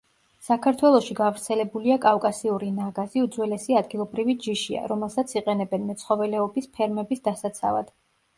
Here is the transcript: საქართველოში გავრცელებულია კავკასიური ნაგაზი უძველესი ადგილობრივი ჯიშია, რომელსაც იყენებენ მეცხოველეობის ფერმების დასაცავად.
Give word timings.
საქართველოში 0.45 1.17
გავრცელებულია 1.17 1.97
კავკასიური 2.05 2.69
ნაგაზი 2.77 3.23
უძველესი 3.25 3.77
ადგილობრივი 3.83 4.37
ჯიშია, 4.47 4.83
რომელსაც 4.93 5.35
იყენებენ 5.43 5.87
მეცხოველეობის 5.93 6.71
ფერმების 6.81 7.25
დასაცავად. 7.31 7.95